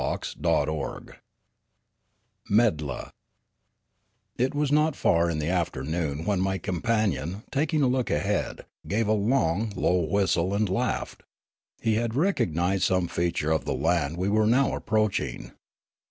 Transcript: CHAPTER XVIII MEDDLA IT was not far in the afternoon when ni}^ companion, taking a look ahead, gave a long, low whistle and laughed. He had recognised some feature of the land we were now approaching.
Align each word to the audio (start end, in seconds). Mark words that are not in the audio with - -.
CHAPTER 0.01 0.41
XVIII 0.65 1.13
MEDDLA 2.49 3.13
IT 4.39 4.55
was 4.55 4.71
not 4.71 4.95
far 4.95 5.29
in 5.29 5.37
the 5.37 5.47
afternoon 5.49 6.25
when 6.25 6.41
ni}^ 6.41 6.59
companion, 6.59 7.43
taking 7.51 7.83
a 7.83 7.87
look 7.87 8.09
ahead, 8.09 8.65
gave 8.87 9.07
a 9.07 9.11
long, 9.13 9.71
low 9.75 9.99
whistle 10.03 10.55
and 10.55 10.67
laughed. 10.69 11.21
He 11.81 11.97
had 11.97 12.15
recognised 12.15 12.81
some 12.81 13.07
feature 13.07 13.51
of 13.51 13.65
the 13.65 13.75
land 13.75 14.17
we 14.17 14.27
were 14.27 14.47
now 14.47 14.73
approaching. 14.75 15.51